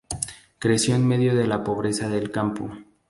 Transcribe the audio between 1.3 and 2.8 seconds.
de la pobreza del campo.